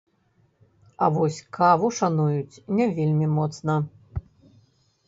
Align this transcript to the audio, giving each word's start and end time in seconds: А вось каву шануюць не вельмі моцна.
А 1.05 1.09
вось 1.17 1.37
каву 1.57 1.91
шануюць 1.99 2.61
не 2.81 2.85
вельмі 2.97 3.27
моцна. 3.39 3.79